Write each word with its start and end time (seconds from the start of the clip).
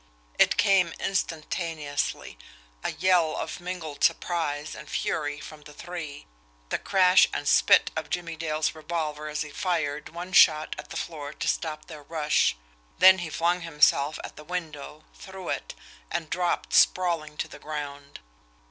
It 0.39 0.57
came 0.57 0.95
instantaneously 0.99 2.39
a 2.83 2.89
yell 2.93 3.37
of 3.37 3.59
mingled 3.59 4.03
surprise 4.03 4.73
and 4.73 4.89
fury 4.89 5.39
from 5.39 5.61
the 5.61 5.73
three 5.75 6.25
the 6.69 6.79
crash 6.79 7.27
and 7.31 7.47
spit 7.47 7.91
of 7.95 8.09
Jimmie 8.09 8.35
Dale's 8.35 8.73
revolver 8.73 9.27
as 9.29 9.43
he 9.43 9.51
fired 9.51 10.09
one 10.09 10.33
shot 10.33 10.75
at 10.79 10.89
the 10.89 10.97
floor 10.97 11.33
to 11.33 11.47
stop 11.47 11.85
their 11.85 12.01
rush 12.01 12.55
then 12.97 13.19
he 13.19 13.29
flung 13.29 13.61
himself 13.61 14.17
at 14.23 14.37
the 14.37 14.43
window, 14.43 15.03
through 15.13 15.49
it, 15.49 15.75
and 16.09 16.31
dropped 16.31 16.73
sprawling 16.73 17.37
to 17.37 17.47
the 17.47 17.59
ground. 17.59 18.21